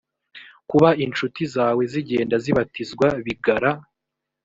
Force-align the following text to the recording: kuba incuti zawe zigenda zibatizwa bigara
kuba 0.69 0.89
incuti 1.03 1.43
zawe 1.53 1.81
zigenda 1.91 2.35
zibatizwa 2.43 3.07
bigara 3.25 3.71